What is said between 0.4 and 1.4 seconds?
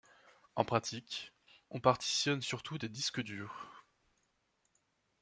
En pratique,